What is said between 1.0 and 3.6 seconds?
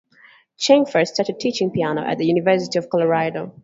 started teaching piano at the University of Colorado.